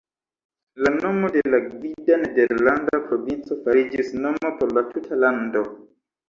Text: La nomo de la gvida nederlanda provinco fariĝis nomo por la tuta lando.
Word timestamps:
La 0.85 0.91
nomo 1.01 1.27
de 1.35 1.43
la 1.53 1.59
gvida 1.65 2.17
nederlanda 2.21 3.01
provinco 3.11 3.59
fariĝis 3.67 4.11
nomo 4.25 4.53
por 4.63 4.75
la 4.79 4.85
tuta 4.95 5.21
lando. 5.27 5.65